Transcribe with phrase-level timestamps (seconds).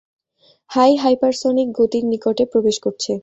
[0.69, 3.11] High-hypersonic গতির নিকটে প্রবেশ করছে।